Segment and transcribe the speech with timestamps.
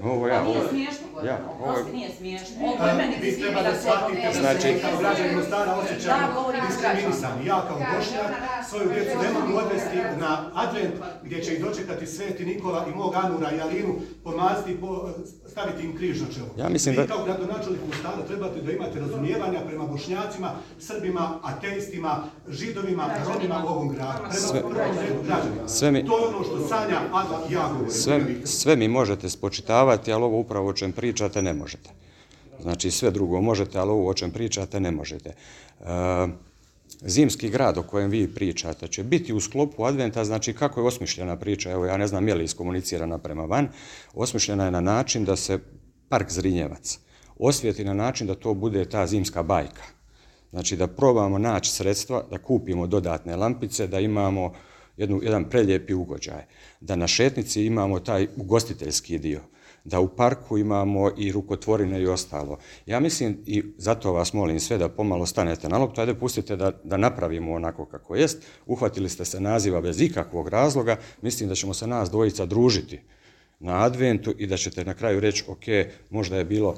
[0.00, 0.68] Ovo ja, Pa nije ovo...
[0.68, 2.54] smiješno, Ja, ovo je- Prosti, nije smiješno.
[2.62, 6.26] Ovo je meni Vi treba da shvatite da Znači- se kao građani Mostara Ja osjećamo
[6.34, 7.46] govorim diskriminisani.
[7.46, 8.30] Ja kao Bošnjak
[8.68, 13.14] svoju djecu ne mogu odvesti na advent gdje će ih dočekati Sveti Nikola i mog
[13.16, 13.92] Anura i Alinu,
[14.24, 15.08] pomaziti, i po,
[15.46, 16.46] staviti im križ na čelo.
[16.56, 20.48] Ja mislim Vi da- kao gradonačelnik Mostara trebate da imate razumijevanja prema Bošnjacima,
[20.80, 22.12] Srbima, ateistima,
[22.50, 24.18] Židovima, Romima u ovom gradu.
[24.18, 25.68] Prema Sve- prvom redu građanima.
[25.68, 27.90] sve mi- To je ono što Sanja, Adla i ja govorim.
[27.92, 28.46] Sve, vi.
[28.46, 31.90] sve mi možete spočitavati, ali ovo upravo o čem pričate ne možete.
[32.62, 35.30] Znači sve drugo možete, ali ovo o čem pričate ne možete.
[35.30, 35.84] E,
[37.06, 41.36] zimski grad o kojem vi pričate će biti u sklopu adventa, znači kako je osmišljena
[41.36, 43.68] priča, evo ja ne znam je li iskomunicirana prema van,
[44.14, 45.58] osmišljena je na način da se
[46.08, 46.98] park Zrinjevac
[47.38, 49.82] osvijeti na način da to bude ta zimska bajka.
[50.50, 54.52] Znači da probamo naći sredstva, da kupimo dodatne lampice, da imamo
[54.96, 56.44] jednu, jedan preljepi ugođaj,
[56.80, 59.40] da na šetnici imamo taj ugostiteljski dio,
[59.84, 62.58] da u parku imamo i rukotvorine i ostalo.
[62.86, 66.72] Ja mislim, i zato vas molim sve da pomalo stanete na loptu, ajde pustite da,
[66.84, 71.74] da napravimo onako kako jest, uhvatili ste se naziva bez ikakvog razloga, mislim da ćemo
[71.74, 73.00] se nas dvojica družiti
[73.60, 75.64] na adventu i da ćete na kraju reći, ok,
[76.10, 76.74] možda je bilo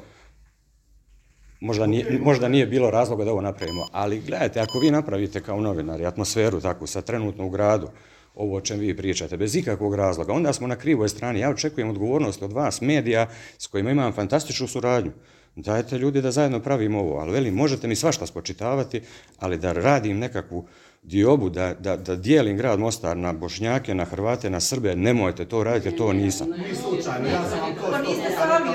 [1.60, 5.60] možda nije, možda nije bilo razloga da ovo napravimo, ali gledajte, ako vi napravite kao
[5.60, 7.88] novinari atmosferu takvu sa trenutno u gradu,
[8.36, 11.40] ovo o čem vi pričate, bez ikakvog razloga, onda smo na krivoj strani.
[11.40, 13.28] Ja očekujem odgovornost od vas, medija,
[13.58, 15.12] s kojima imam fantastičnu suradnju.
[15.56, 19.00] Dajte ljudi da zajedno pravimo ovo, ali velim, možete mi svašta spočitavati,
[19.38, 20.66] ali da radim nekakvu
[21.02, 25.64] diobu, da, da, da dijelim grad Mostar na Bošnjake, na Hrvate, na Srbe, nemojte to
[25.64, 26.48] raditi, jer to nisam.
[26.50, 27.90] Ni slučajno, ja sam vam to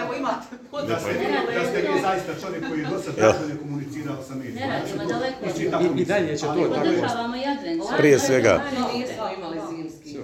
[0.03, 0.45] Evo imate
[0.87, 4.35] Da ste, vi, da ste vi zaista čovjek koji je do sad najbolje komunicirao sa
[4.35, 4.59] medijima.
[4.59, 5.97] Ne radimo to daleko.
[5.97, 6.85] I- i dalje će to tako tako.
[6.85, 7.81] Podržavamo i advent.
[7.97, 8.61] Prije svega,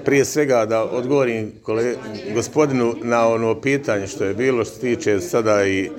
[0.06, 1.96] prije svega da odgovorim kole,
[2.34, 5.90] gospodinu na ono pitanje što je bilo što se tiče sada i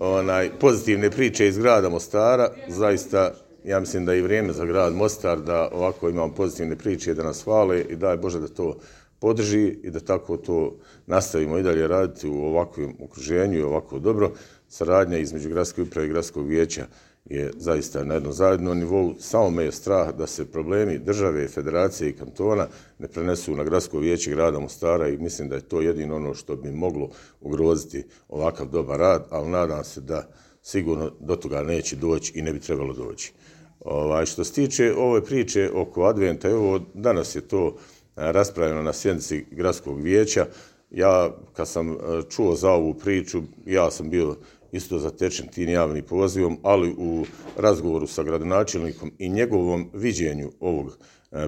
[0.00, 3.30] onaj pozitivne priče iz grada Mostara, zaista
[3.64, 7.22] ja mislim da je i vrijeme za grad Mostar da ovako imamo pozitivne priče da
[7.22, 8.76] nas hvale i daj Bože da to
[9.22, 14.32] podrži i da tako to nastavimo i dalje raditi u ovakvom okruženju i ovako dobro.
[14.68, 16.86] Saradnja između gradske uprave i gradskog vijeća
[17.24, 19.14] je zaista na jednom zajednom nivou.
[19.18, 22.66] Samo me je strah da se problemi države, federacije i kantona
[22.98, 26.56] ne prenesu na gradsko vijeće grada Mostara i mislim da je to jedino ono što
[26.56, 27.10] bi moglo
[27.40, 30.28] ugroziti ovakav dobar rad, ali nadam se da
[30.62, 33.32] sigurno do toga neće doći i ne bi trebalo doći.
[33.80, 37.76] Ovaj, što se tiče ove priče oko adventa, evo danas je to
[38.16, 40.46] raspravljeno na sjednici gradskog vijeća.
[40.90, 41.96] Ja, kad sam
[42.30, 44.36] čuo za ovu priču, ja sam bio
[44.72, 47.24] isto zatečen tim javnim pozivom, ali u
[47.56, 50.98] razgovoru sa gradonačelnikom i njegovom viđenju ovog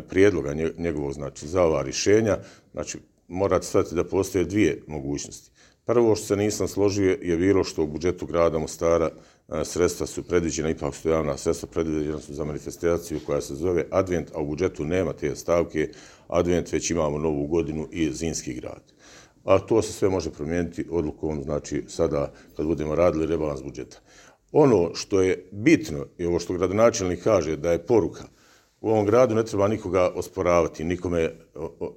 [0.09, 2.39] prijedloga, njegovog, znači, za ova rješenja,
[2.73, 2.99] znači,
[3.29, 5.51] morate shvatiti da postoje dvije mogućnosti.
[5.85, 9.11] Prvo što se nisam složio je bilo što u budžetu grada Mostara
[9.65, 14.31] sredstva su predviđena, ipak su javna sredstva predviđena su za manifestaciju koja se zove Advent,
[14.34, 15.91] a u budžetu nema te stavke
[16.28, 18.82] Advent, već imamo novu godinu i zimski grad.
[19.44, 24.00] A to se sve može promijeniti odlukom, znači sada kad budemo radili rebalans budžeta.
[24.53, 28.25] Ono što je bitno i ovo što gradonačelnik kaže da je poruka
[28.84, 31.31] u ovom gradu ne treba nikoga osporavati, nikome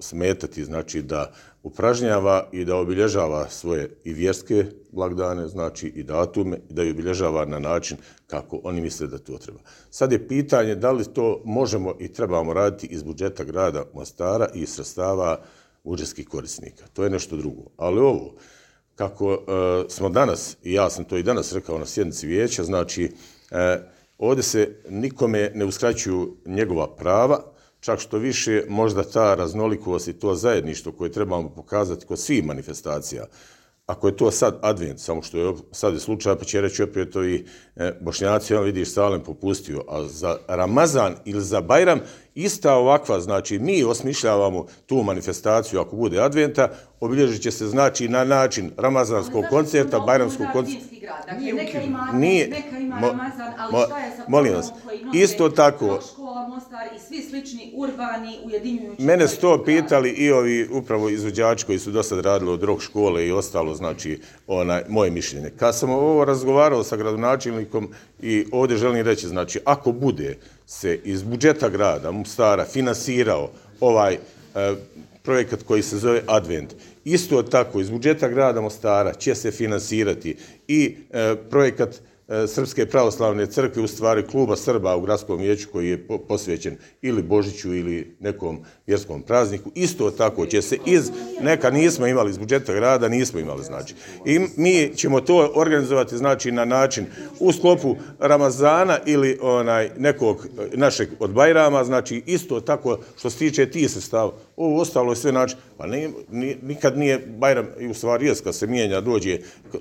[0.00, 1.32] smetati, znači da
[1.62, 7.44] upražnjava i da obilježava svoje i vjerske blagdane, znači i datume, i da ih obilježava
[7.44, 7.96] na način
[8.26, 9.58] kako oni misle da to treba.
[9.90, 14.60] Sad je pitanje da li to možemo i trebamo raditi iz budžeta grada Mostara i
[14.60, 15.40] iz sredstava
[15.84, 16.84] budžetskih korisnika.
[16.92, 17.62] To je nešto drugo.
[17.76, 18.34] Ali ovo,
[18.94, 19.38] kako e,
[19.88, 23.12] smo danas, i ja sam to i danas rekao na sjednici vijeća, znači
[23.50, 23.78] e,
[24.18, 27.42] ovdje se nikome ne uskraćuju njegova prava,
[27.80, 33.26] čak što više možda ta raznolikost i to zajedništvo koje trebamo pokazati kod svih manifestacija,
[33.88, 37.16] ako je to sad advent, samo što je sad je slučaj, pa će reći opet
[37.16, 37.46] ovi
[37.76, 42.00] e, bošnjaci, on vidiš Salem popustio, a za Ramazan ili za Bajram
[42.34, 46.68] ista ovakva, znači mi osmišljavamo tu manifestaciju ako bude adventa,
[47.00, 50.86] obilježit će se znači na način ramazanskog koncerta, bajramskog koncerta.
[51.26, 52.48] Dakle, neka ima, Nije.
[52.48, 56.00] neka ima Mo- Ramazan, ali mo- šta je sa molim vas, programom koji isto tako-
[56.12, 59.02] škola Mostar i svi slični urbani ujedinjujući...
[59.02, 62.82] Mene su to pitali i ovi upravo izvođači koji su do sad radili od rock
[62.82, 65.50] škole i ostalo, znači, onaj, moje mišljenje.
[65.50, 67.88] Kad sam ovo razgovarao sa gradonačelnikom
[68.22, 73.50] i ovdje želim reći, znači, ako bude se iz budžeta grada Mostara finansirao
[73.80, 74.18] ovaj e,
[75.22, 76.74] projekat koji se zove Advent,
[77.04, 80.36] isto tako iz budžeta grada Mostara će se finansirati
[80.68, 85.88] i e, projekat E, Srpske pravoslavne crkve, u stvari kluba Srba u gradskom vijeću koji
[85.88, 89.70] je posvećen ili Božiću ili nekom vjerskom prazniku.
[89.74, 91.10] Isto tako će se iz,
[91.40, 93.94] neka nismo imali iz budžeta grada, nismo imali znači.
[94.26, 97.06] I mi ćemo to organizovati znači na način
[97.40, 103.38] u sklopu Ramazana ili onaj nekog e, našeg od Bajrama, znači isto tako što se
[103.38, 104.32] tiče ti sestava.
[104.58, 108.44] Ovo ostalo je sve znači, pa ne, ni, nikad nije Bajram, i u stvari jest
[108.44, 109.38] kad se mijenja, dođe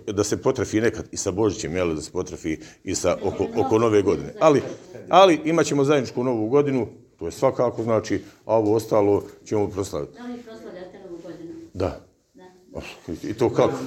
[0.08, 3.80] da se potrefi nekad i sa Božićem, jel, da se potrefi i sa oko, oko
[3.80, 4.34] nove godine.
[4.40, 4.62] Ali,
[5.10, 6.88] ali imat ćemo zajedničku novu godinu,
[7.20, 10.14] to je svakako znači, a ovo ostalo ćemo proslaviti.
[10.18, 11.54] Da li proslavljate novu godinu?
[11.74, 12.07] Da.
[13.24, 13.78] I to kako?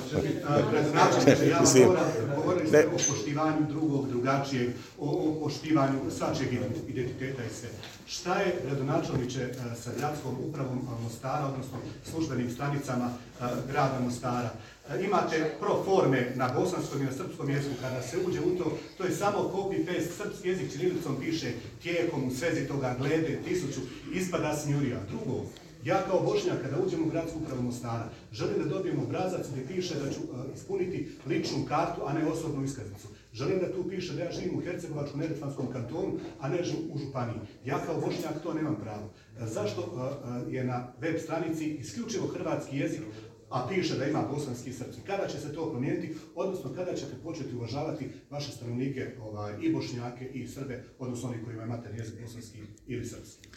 [1.60, 2.04] Mislim, moram,
[2.36, 2.86] govorili ste ne.
[2.86, 6.48] o poštivanju drugog, drugačijeg, o, o poštivanju svačeg
[6.88, 7.68] identiteta i sve.
[8.06, 11.78] Šta je gradonačelniče eh, sa gradskom upravom Mostara, odnosno
[12.10, 13.10] službenim stranicama
[13.40, 14.50] eh, grada Mostara?
[14.90, 18.78] Eh, Imate pro forme na bosanskom i na srpskom jeziku, kada se uđe u to,
[18.98, 21.52] to je samo copy-paste, srpski jezik čirilicom piše
[21.82, 23.80] tijekom, u svezi toga, glede, tisuću,
[24.12, 24.98] ispada smjurija.
[25.10, 25.44] Drugo,
[25.84, 29.94] ja kao Bošnjak, kada uđem u gradsku upravu Mostara, želim da dobijem obrazac gdje piše
[29.94, 33.08] da ću e, ispuniti ličnu kartu, a ne osobnu iskaznicu.
[33.32, 36.58] Želim da tu piše da ja živim u Hercegovačkom neretvanskom kantonu, a ne
[36.92, 37.40] u Županiji.
[37.64, 39.10] Ja kao Bošnjak to nemam pravo.
[39.40, 43.02] E, zašto e, je na web stranici isključivo hrvatski jezik,
[43.50, 45.02] a piše da ima bosanski i srpski.
[45.06, 50.24] Kada će se to promijeniti, odnosno kada ćete početi uvažavati vaše stanovnike, ovaj, i bošnjake
[50.24, 53.48] i srbe, odnosno oni koji imaju materni jezik bosanski ili srpski?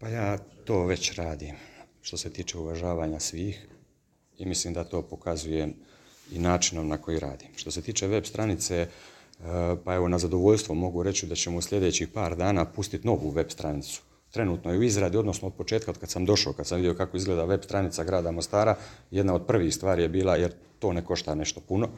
[0.00, 1.54] Pa ja to već radim
[2.02, 3.66] što se tiče uvažavanja svih
[4.38, 5.74] i mislim da to pokazujem
[6.32, 7.48] i načinom na koji radim.
[7.56, 8.88] Što se tiče web stranice, e,
[9.84, 13.50] pa evo na zadovoljstvo mogu reći da ćemo u sljedećih par dana pustiti novu web
[13.50, 14.02] stranicu.
[14.30, 17.16] Trenutno je u izradi, odnosno od početka, od kad sam došao, kad sam vidio kako
[17.16, 18.76] izgleda web stranica grada Mostara,
[19.10, 21.88] jedna od prvih stvari je bila, jer to ne košta nešto puno,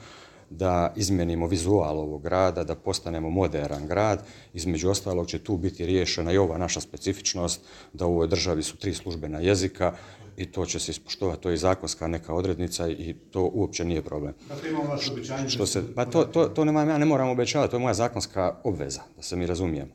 [0.57, 4.25] da izmenimo vizual ovog grada, da postanemo modern grad.
[4.55, 7.61] Između ostalog će tu biti riješena i ova naša specifičnost,
[7.93, 9.93] da u ovoj državi su tri službena jezika
[10.37, 14.35] i to će se ispoštovati, to je zakonska neka odrednica i to uopće nije problem.
[14.69, 15.49] Imamo vaše obećanje.
[15.49, 18.57] Što se, pa to, to, to nemam, ja ne moram obećavati, to je moja zakonska
[18.65, 19.91] obveza, da se mi razumijemo.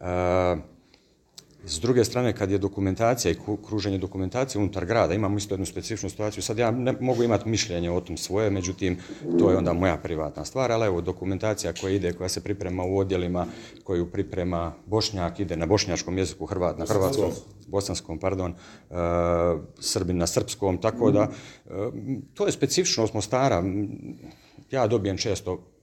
[0.00, 0.56] E,
[1.68, 3.36] S druge strane, kad je dokumentacija i
[3.68, 6.42] kruženje dokumentacije unutar grada, imamo isto jednu specifičnu situaciju.
[6.42, 8.98] Sad ja ne mogu imati mišljenje o tom svoje, međutim,
[9.38, 12.98] to je onda moja privatna stvar, ali evo, dokumentacija koja ide, koja se priprema u
[12.98, 13.46] odjelima,
[13.84, 17.30] koju priprema Bošnjak, ide na bošnjačkom jeziku, Hrvat na hrvatskom,
[17.66, 18.94] bosanskom, pardon, e,
[19.80, 21.28] Srbin na srpskom, tako da,
[21.66, 21.70] e,
[22.34, 23.64] to je specifičnost Mostara.
[24.70, 25.75] Ja dobijem često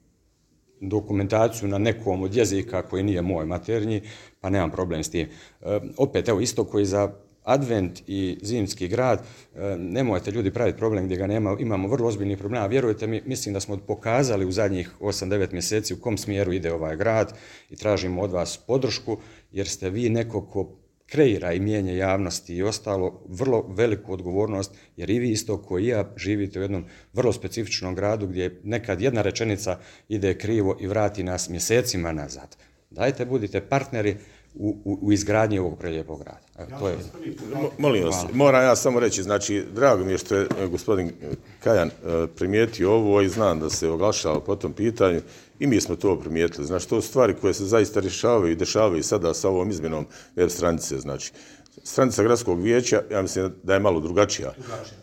[0.81, 4.01] dokumentaciju na nekom od jezika koji nije moj maternji,
[4.41, 5.27] pa nemam problem s tim.
[5.61, 9.19] E, opet, evo, isto koji za advent i zimski grad,
[9.55, 12.65] e, nemojte ljudi praviti problem gdje ga nema, imamo vrlo ozbiljni problema.
[12.65, 16.95] Vjerujte mi, mislim da smo pokazali u zadnjih 8-9 mjeseci u kom smjeru ide ovaj
[16.95, 17.33] grad
[17.69, 19.17] i tražimo od vas podršku,
[19.51, 20.82] jer ste vi neko ko
[21.13, 26.13] kreira i mijenja javnosti i ostalo vrlo veliku odgovornost, jer i vi isto koji ja
[26.17, 29.77] živite u jednom vrlo specifičnom gradu gdje nekad jedna rečenica
[30.09, 32.57] ide krivo i vrati nas mjesecima nazad.
[32.89, 34.17] Dajte, budite partneri
[34.55, 36.39] u, u, u izgradnji ovog prelijepog grada.
[36.59, 36.97] Evo, to je...
[37.53, 41.11] Mo- Molim vas, moram ja samo reći, znači, drago mi je što je e, gospodin
[41.59, 45.21] Kajan e, primijetio ovo i znam da se oglašava po tom pitanju
[45.59, 46.67] i mi smo to primijetili.
[46.67, 50.05] Znači, to su stvari koje se zaista rješavaju i dešavaju sada sa ovom izmjenom
[50.35, 50.99] web stranice.
[50.99, 51.31] Znači,
[51.83, 54.53] stranica gradskog vijeća, ja mislim da je malo drugačija.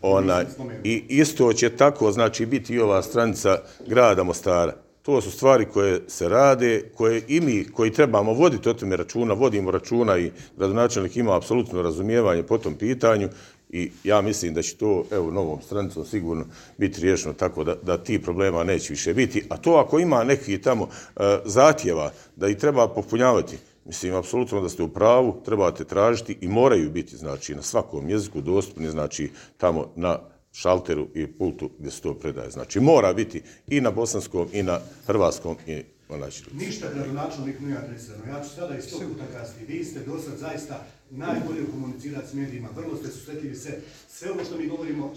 [0.01, 0.43] Ona,
[0.83, 3.57] I isto će tako, znači, biti i ova stranica
[3.87, 4.73] grada Mostara.
[5.01, 9.33] To su stvari koje se rade, koje i mi koji trebamo voditi o tome računa,
[9.33, 13.29] vodimo računa i gradonačelnik ima apsolutno razumijevanje po tom pitanju
[13.69, 16.45] i ja mislim da će to, evo, novom stranicom sigurno
[16.77, 19.43] biti riješeno tako da, da ti problema neće više biti.
[19.49, 24.69] A to ako ima neki tamo e, zatjeva da ih treba popunjavati, Mislim, apsolutno da
[24.69, 29.91] ste u pravu, trebate tražiti i moraju biti, znači, na svakom jeziku dostupni, znači, tamo
[29.95, 30.19] na
[30.53, 32.51] šalteru i pultu gdje se to predaje.
[32.51, 38.25] Znači, mora biti i na bosanskom, i na hrvatskom, i onaj Ništa gradonačelnik nije adresirano.
[38.25, 39.65] Ja ću sada iz tog puta kasnije.
[39.67, 43.81] Vi ste do sad zaista najbolje komunicirati s medijima, vrlo ste susretljivi se.
[44.09, 45.13] Sve ovo što mi govorimo,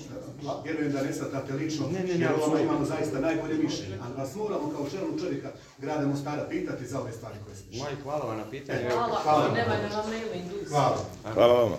[0.64, 2.64] vjerujem da ne shvatate lično, Ne, ne, ne, jer ovo apsolutno.
[2.64, 3.98] imamo zaista najbolje mišljenje.
[4.02, 7.96] Ali vas moramo kao čelnog čovjeka grada Mostara pitati za ove stvari koje ste Moji,
[8.02, 8.88] hvala vam na pitanju.
[8.92, 9.54] Hvala, hvala.
[9.54, 10.68] Nema na vam mailu industriju.
[10.68, 10.98] Hvala.
[11.34, 11.76] Hvala vama.